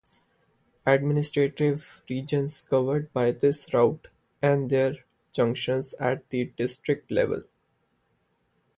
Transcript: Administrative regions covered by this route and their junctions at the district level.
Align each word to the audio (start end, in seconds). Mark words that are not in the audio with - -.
Administrative 0.87 2.01
regions 2.09 2.65
covered 2.65 3.13
by 3.13 3.29
this 3.29 3.71
route 3.71 4.07
and 4.41 4.71
their 4.71 4.95
junctions 5.31 5.93
at 5.99 6.27
the 6.31 6.45
district 6.57 7.11
level. 7.11 7.43